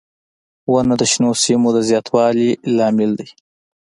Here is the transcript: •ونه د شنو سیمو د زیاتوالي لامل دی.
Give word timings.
•ونه 0.71 0.95
د 1.01 1.03
شنو 1.11 1.29
سیمو 1.43 1.69
د 1.75 1.77
زیاتوالي 1.89 2.49
لامل 2.77 3.11
دی. 3.19 3.29